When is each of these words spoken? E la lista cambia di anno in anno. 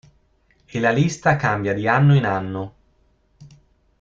E 0.65 0.79
la 0.79 0.89
lista 0.89 1.35
cambia 1.35 1.75
di 1.75 1.87
anno 1.87 2.15
in 2.15 2.25
anno. 2.25 2.73